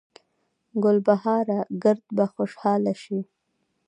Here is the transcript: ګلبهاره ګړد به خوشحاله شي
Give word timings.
ګلبهاره 0.83 1.59
ګړد 1.83 2.01
به 2.15 2.25
خوشحاله 2.33 2.93
شي 3.03 3.19